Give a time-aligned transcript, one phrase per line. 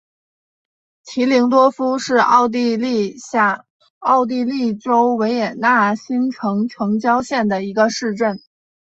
[1.03, 3.67] 齐灵多夫是奥地利下
[3.99, 8.41] 奥地利州维也纳新城城郊县的一个市镇。